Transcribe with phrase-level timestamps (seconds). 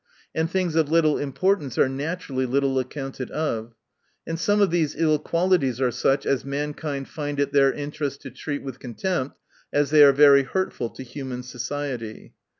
[0.33, 3.75] And things of little importance are naturally little accounted of.—
[4.27, 8.31] And some of these ill qualities are such as mankind^ find it their interest to
[8.31, 9.37] treat with contempt,
[9.71, 12.33] as they are very hurtful to human society.